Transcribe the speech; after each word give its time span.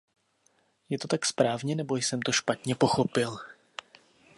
Je 0.89 0.97
to 0.97 1.07
tak 1.07 1.25
správně 1.25 1.75
nebo 1.75 1.95
jsem 1.95 2.21
to 2.21 2.31
špatně 2.31 2.75
pochopil? 2.75 3.37